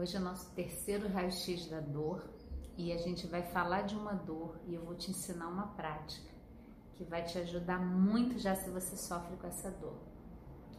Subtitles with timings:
[0.00, 2.24] Hoje é nosso terceiro raio-x da dor
[2.74, 6.32] e a gente vai falar de uma dor e eu vou te ensinar uma prática
[6.94, 9.98] que vai te ajudar muito já se você sofre com essa dor.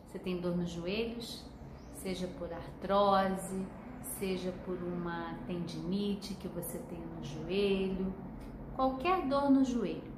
[0.07, 1.46] Você tem dor nos joelhos,
[1.94, 3.63] seja por artrose,
[4.18, 8.12] seja por uma tendinite que você tem no joelho,
[8.76, 10.12] qualquer dor no joelho.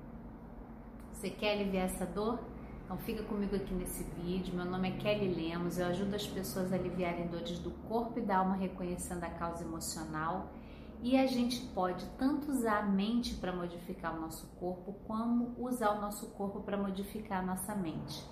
[1.12, 2.40] Você quer aliviar essa dor?
[2.94, 4.54] Então fica comigo aqui nesse vídeo.
[4.54, 5.80] Meu nome é Kelly Lemos.
[5.80, 9.64] Eu ajudo as pessoas a aliviarem dores do corpo e da alma reconhecendo a causa
[9.64, 10.54] emocional.
[11.02, 15.98] E a gente pode tanto usar a mente para modificar o nosso corpo, como usar
[15.98, 18.24] o nosso corpo para modificar a nossa mente.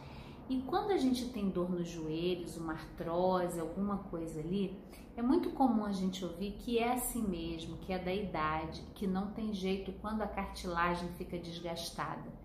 [0.48, 4.80] E quando a gente tem dor nos joelhos, uma artrose, alguma coisa ali,
[5.18, 9.08] é muito comum a gente ouvir que é assim mesmo, que é da idade, que
[9.08, 12.41] não tem jeito quando a cartilagem fica desgastada.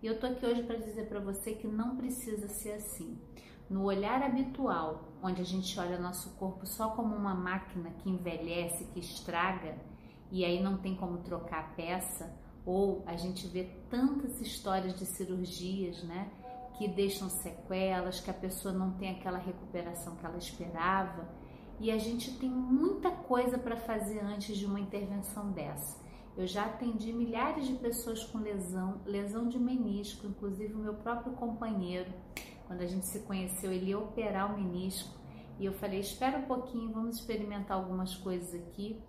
[0.00, 3.18] E eu tô aqui hoje para dizer para você que não precisa ser assim.
[3.68, 8.84] No olhar habitual, onde a gente olha nosso corpo só como uma máquina que envelhece,
[8.92, 9.76] que estraga,
[10.30, 12.32] e aí não tem como trocar a peça,
[12.64, 16.30] ou a gente vê tantas histórias de cirurgias, né,
[16.78, 21.28] que deixam sequelas, que a pessoa não tem aquela recuperação que ela esperava,
[21.80, 26.07] e a gente tem muita coisa para fazer antes de uma intervenção dessa.
[26.38, 31.32] Eu já atendi milhares de pessoas com lesão, lesão de menisco, inclusive o meu próprio
[31.32, 32.12] companheiro.
[32.68, 35.18] Quando a gente se conheceu, ele ia operar o menisco
[35.58, 39.02] e eu falei: espera um pouquinho, vamos experimentar algumas coisas aqui.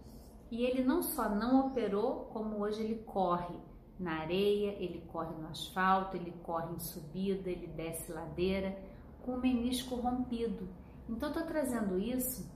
[0.49, 3.55] E ele não só não operou, como hoje ele corre
[3.99, 8.75] na areia, ele corre no asfalto, ele corre em subida, ele desce ladeira
[9.21, 10.67] com o menisco rompido.
[11.08, 12.52] Então, estou trazendo isso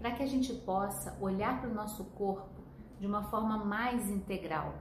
[0.00, 2.61] para que a gente possa olhar para o nosso corpo
[3.02, 4.74] de uma forma mais integral.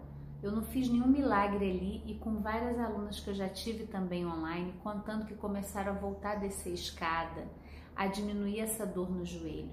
[0.44, 4.28] Eu não fiz nenhum milagre ali e com várias alunas que eu já tive também
[4.28, 7.48] online, contando que começaram a voltar a descer escada,
[7.96, 9.72] a diminuir essa dor no joelho.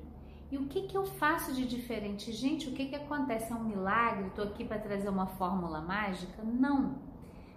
[0.50, 2.32] E o que, que eu faço de diferente?
[2.32, 3.52] Gente, o que, que acontece?
[3.52, 4.28] É um milagre?
[4.28, 6.42] Estou aqui para trazer uma fórmula mágica?
[6.42, 7.02] Não!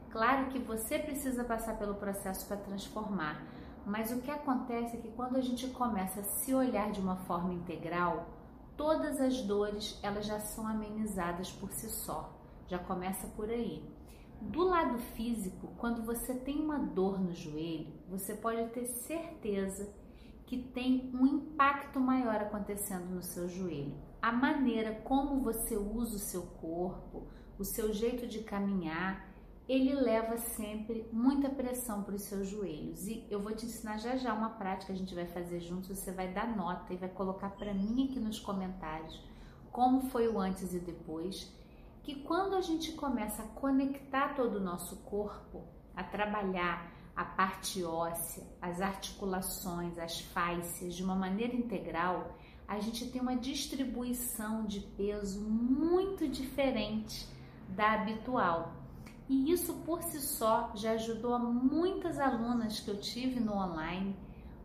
[0.09, 3.41] Claro que você precisa passar pelo processo para transformar,
[3.85, 7.15] mas o que acontece é que quando a gente começa a se olhar de uma
[7.15, 8.40] forma integral,
[8.75, 12.37] todas as dores elas já são amenizadas por si só.
[12.67, 13.83] Já começa por aí.
[14.41, 19.93] Do lado físico, quando você tem uma dor no joelho, você pode ter certeza
[20.47, 23.95] que tem um impacto maior acontecendo no seu joelho.
[24.21, 27.27] A maneira como você usa o seu corpo,
[27.57, 29.30] o seu jeito de caminhar,
[29.67, 33.07] ele leva sempre muita pressão para os seus joelhos.
[33.07, 36.11] E eu vou te ensinar já já uma prática, a gente vai fazer juntos, você
[36.11, 39.31] vai dar nota e vai colocar para mim aqui nos comentários
[39.71, 41.51] como foi o antes e depois,
[42.03, 45.63] que quando a gente começa a conectar todo o nosso corpo,
[45.95, 52.35] a trabalhar a parte óssea, as articulações, as fáscias de uma maneira integral,
[52.67, 57.27] a gente tem uma distribuição de peso muito diferente
[57.69, 58.73] da habitual.
[59.31, 64.13] E isso por si só já ajudou a muitas alunas que eu tive no online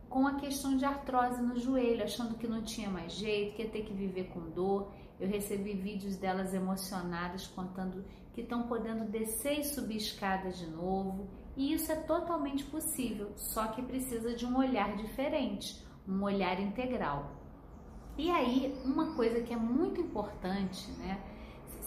[0.09, 3.69] com a questão de artrose no joelho, achando que não tinha mais jeito, que ia
[3.69, 4.91] ter que viver com dor.
[5.21, 11.29] Eu recebi vídeos delas emocionadas contando que estão podendo descer e subir escada de novo,
[11.55, 17.31] e isso é totalmente possível, só que precisa de um olhar diferente, um olhar integral.
[18.17, 21.36] E aí, uma coisa que é muito importante, né?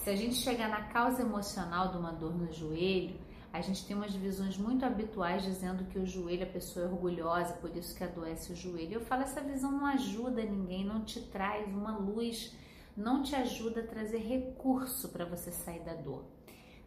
[0.01, 3.21] Se a gente chegar na causa emocional de uma dor no joelho,
[3.53, 7.53] a gente tem umas visões muito habituais dizendo que o joelho, a pessoa é orgulhosa,
[7.55, 8.95] por isso que adoece o joelho.
[8.95, 12.57] Eu falo, essa visão não ajuda ninguém, não te traz uma luz,
[12.97, 16.25] não te ajuda a trazer recurso para você sair da dor.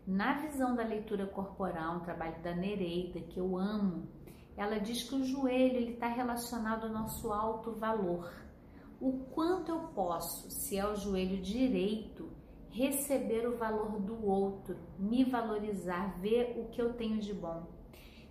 [0.08, 4.08] Na visão da leitura corporal, um trabalho da Nereida, que eu amo,
[4.58, 8.34] ela diz que o joelho está relacionado ao nosso alto valor.
[9.00, 12.42] O quanto eu posso, se é o joelho direito,
[12.74, 17.68] receber o valor do outro, me valorizar, ver o que eu tenho de bom.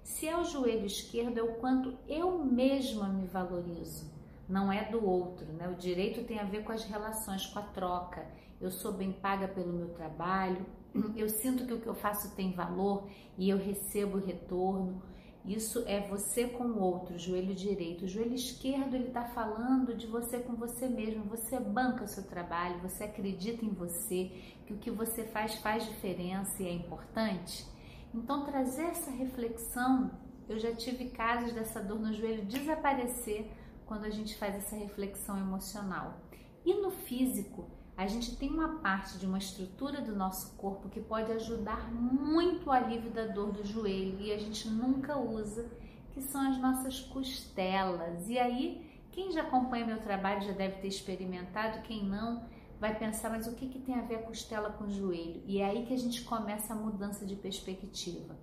[0.03, 4.13] Se é o joelho esquerdo, é o quanto eu mesma me valorizo,
[4.49, 5.69] não é do outro, né?
[5.69, 8.27] O direito tem a ver com as relações, com a troca.
[8.61, 10.67] Eu sou bem paga pelo meu trabalho,
[11.17, 13.09] eu sinto que o que eu faço tem valor
[13.39, 15.01] e eu recebo retorno.
[15.45, 18.05] Isso é você com o outro, joelho direito.
[18.05, 21.25] O joelho esquerdo, ele está falando de você com você mesmo.
[21.25, 24.31] Você banca o seu trabalho, você acredita em você,
[24.67, 27.67] que o que você faz faz diferença e é importante.
[28.15, 30.13] Então, trazer essa reflexão,
[30.49, 33.51] eu já tive casos dessa dor no joelho desaparecer
[33.85, 36.21] quando a gente faz essa reflexão emocional.
[36.65, 37.69] E no físico,
[38.03, 42.69] a gente tem uma parte de uma estrutura do nosso corpo que pode ajudar muito
[42.69, 45.71] o alívio da dor do joelho e a gente nunca usa,
[46.11, 48.29] que são as nossas costelas.
[48.29, 52.43] E aí Quem já acompanha meu trabalho já deve ter experimentado, quem não
[52.81, 55.43] vai pensar, mas o que, que tem a ver a costela com o joelho?
[55.47, 58.35] E é aí que a gente começa a mudança de perspectiva.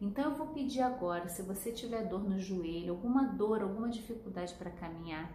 [0.00, 4.54] Então eu vou pedir agora, se você tiver dor no joelho, alguma dor, alguma dificuldade
[4.54, 5.30] para caminhar,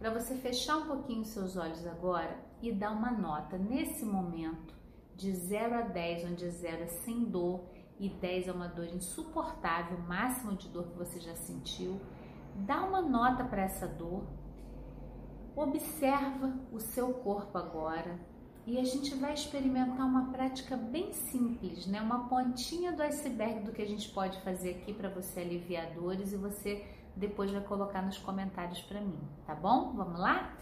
[0.00, 4.74] para você fechar um pouquinho seus olhos agora e dar uma nota nesse momento
[5.14, 7.66] de 0 a 10, onde 0 é sem dor
[7.98, 12.00] e 10 é uma dor insuportável, o máximo de dor que você já sentiu.
[12.56, 14.24] Dá uma nota para essa dor.
[15.54, 18.18] Observa o seu corpo agora
[18.66, 22.00] e a gente vai experimentar uma prática bem simples, né?
[22.00, 26.32] Uma pontinha do iceberg do que a gente pode fazer aqui para você aliviar dores
[26.32, 26.86] e você
[27.20, 29.92] depois vai colocar nos comentários para mim, tá bom?
[29.92, 30.56] Vamos lá?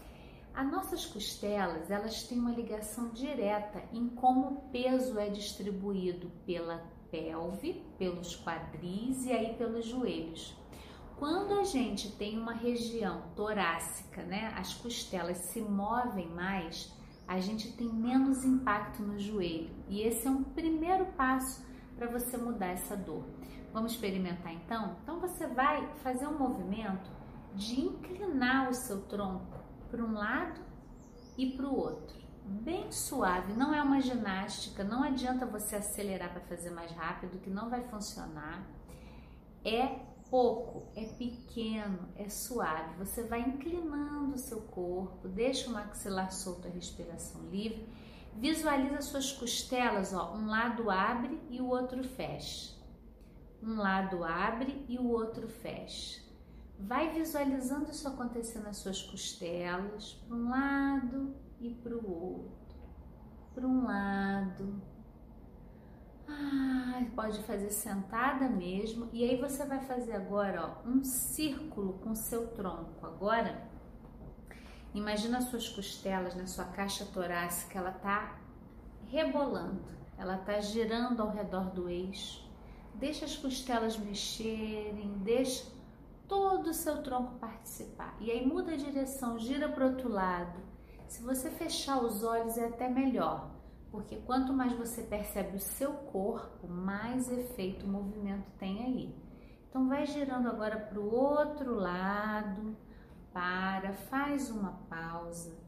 [0.52, 6.82] As nossas costelas, elas têm uma ligação direta em como o peso é distribuído pela
[7.10, 10.56] pelve, pelos quadris e aí pelos joelhos.
[11.16, 16.92] Quando a gente tem uma região torácica, né, as costelas se movem mais,
[17.26, 19.70] a gente tem menos impacto no joelho.
[19.88, 21.64] E esse é um primeiro passo
[21.96, 23.24] para você mudar essa dor.
[23.72, 24.96] Vamos experimentar então?
[25.02, 27.10] Então você vai fazer um movimento
[27.54, 29.58] de inclinar o seu tronco
[29.90, 30.60] para um lado
[31.36, 32.16] e para o outro.
[32.44, 37.50] Bem suave, não é uma ginástica, não adianta você acelerar para fazer mais rápido, que
[37.50, 38.66] não vai funcionar.
[39.62, 40.00] É
[40.30, 42.96] pouco, é pequeno, é suave.
[42.98, 47.86] Você vai inclinando o seu corpo, deixa o maxilar solto, a respiração livre.
[48.34, 52.77] Visualiza suas costelas, ó, um lado abre e o outro fecha.
[53.62, 56.22] Um lado abre e o outro fecha.
[56.78, 62.76] Vai visualizando isso acontecer nas suas costelas, para um lado e para o outro.
[63.52, 64.80] Para um lado.
[66.28, 69.08] Ah, pode fazer sentada mesmo.
[69.12, 73.04] E aí você vai fazer agora ó, um círculo com seu tronco.
[73.04, 73.66] Agora,
[74.94, 78.38] imagina as suas costelas, na sua caixa torácica, ela tá
[79.06, 79.82] rebolando,
[80.16, 82.47] ela tá girando ao redor do eixo.
[82.98, 85.64] Deixa as costelas mexerem, deixa
[86.26, 88.16] todo o seu tronco participar.
[88.20, 90.60] E aí muda a direção, gira para o outro lado.
[91.06, 93.50] Se você fechar os olhos é até melhor,
[93.90, 99.14] porque quanto mais você percebe o seu corpo, mais efeito o movimento tem aí.
[99.68, 102.76] Então vai girando agora para o outro lado,
[103.32, 105.67] para, faz uma pausa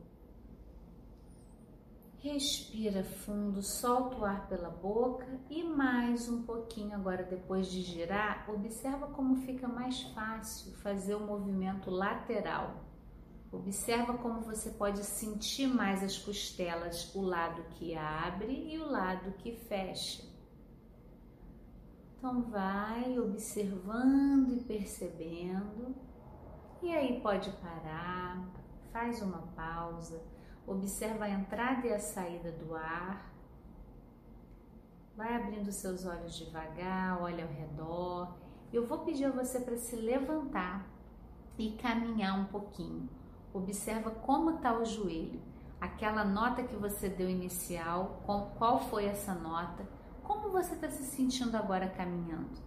[2.22, 8.44] Respira fundo, solta o ar pela boca e mais um pouquinho agora depois de girar,
[8.46, 12.84] observa como fica mais fácil fazer o movimento lateral.
[13.50, 19.32] Observa como você pode sentir mais as costelas, o lado que abre e o lado
[19.38, 20.22] que fecha.
[22.18, 25.96] Então vai observando e percebendo.
[26.82, 28.46] E aí pode parar,
[28.92, 30.22] faz uma pausa
[30.70, 33.28] Observa a entrada e a saída do ar.
[35.16, 38.36] Vai abrindo seus olhos devagar, olha ao redor.
[38.72, 40.86] Eu vou pedir a você para se levantar
[41.58, 43.08] e caminhar um pouquinho.
[43.52, 45.42] Observa como está o joelho.
[45.80, 48.22] Aquela nota que você deu inicial,
[48.56, 49.84] qual foi essa nota?
[50.22, 52.60] Como você está se sentindo agora caminhando?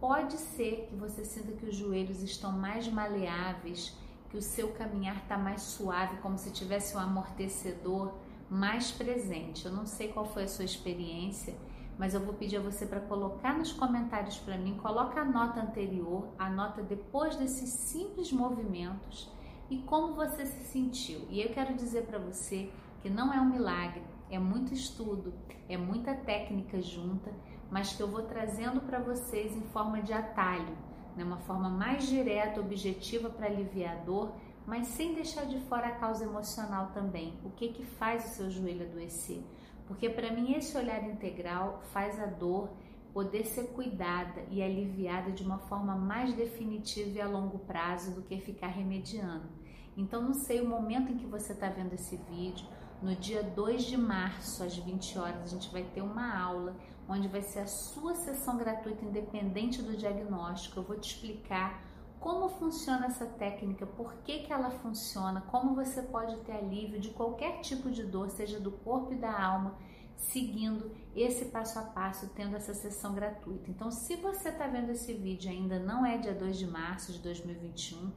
[0.00, 3.96] Pode ser que você sinta que os joelhos estão mais maleáveis,
[4.34, 8.14] que o seu caminhar está mais suave, como se tivesse um amortecedor
[8.50, 9.64] mais presente.
[9.64, 11.56] Eu não sei qual foi a sua experiência,
[11.96, 15.60] mas eu vou pedir a você para colocar nos comentários para mim, coloca a nota
[15.60, 19.30] anterior, a nota depois desses simples movimentos
[19.70, 21.28] e como você se sentiu.
[21.30, 25.32] E eu quero dizer para você que não é um milagre, é muito estudo,
[25.68, 27.32] é muita técnica junta,
[27.70, 30.76] mas que eu vou trazendo para vocês em forma de atalho
[31.16, 34.32] né, uma forma mais direta, objetiva para aliviar a dor,
[34.66, 37.38] mas sem deixar de fora a causa emocional também.
[37.44, 39.42] O que que faz o seu joelho adoecer?
[39.86, 42.70] Porque para mim esse olhar integral faz a dor
[43.12, 48.22] poder ser cuidada e aliviada de uma forma mais definitiva e a longo prazo do
[48.22, 49.48] que ficar remediando.
[49.96, 52.66] Então não sei o momento em que você está vendo esse vídeo,
[53.02, 56.76] no dia 2 de março, às 20 horas, a gente vai ter uma aula
[57.08, 60.78] onde vai ser a sua sessão gratuita independente do diagnóstico.
[60.78, 61.82] Eu vou te explicar
[62.18, 67.10] como funciona essa técnica, por que, que ela funciona, como você pode ter alívio de
[67.10, 69.76] qualquer tipo de dor, seja do corpo e da alma,
[70.16, 73.70] seguindo esse passo a passo, tendo essa sessão gratuita.
[73.70, 77.18] Então, se você está vendo esse vídeo ainda não é dia 2 de março de
[77.18, 78.10] 2021,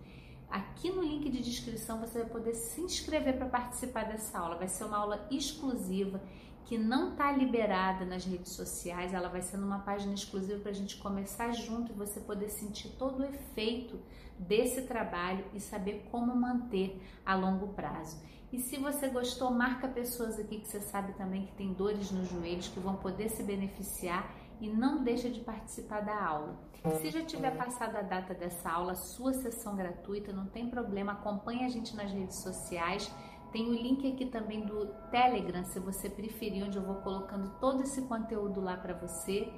[0.50, 4.58] aqui no link de descrição você vai poder se inscrever para participar dessa aula.
[4.58, 6.22] Vai ser uma aula exclusiva
[6.66, 10.74] que não está liberada nas redes sociais, ela vai ser numa página exclusiva para a
[10.74, 13.98] gente começar junto e você poder sentir todo o efeito
[14.38, 18.22] desse trabalho e saber como manter a longo prazo.
[18.51, 22.30] E se você gostou, marca pessoas aqui que você sabe também que tem dores nos
[22.30, 26.58] joelhos, que vão poder se beneficiar e não deixa de participar da aula.
[27.00, 31.66] Se já tiver passado a data dessa aula, sua sessão gratuita, não tem problema, acompanhe
[31.66, 33.12] a gente nas redes sociais
[33.52, 37.82] tem o link aqui também do Telegram, se você preferir, onde eu vou colocando todo
[37.82, 39.52] esse conteúdo lá para você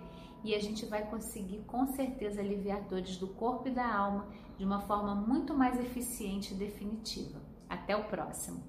[0.44, 4.28] e a gente vai conseguir com certeza aliviar dores do corpo e da alma
[4.58, 7.42] de uma forma muito mais eficiente e definitiva.
[7.68, 8.69] Até o próximo!